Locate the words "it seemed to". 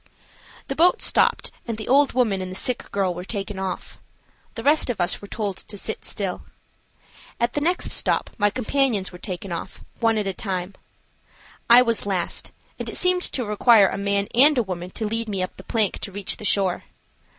12.89-13.45